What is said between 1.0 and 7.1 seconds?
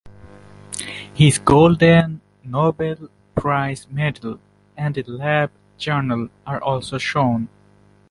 His golden Nobel prize medal, and a lab journal are also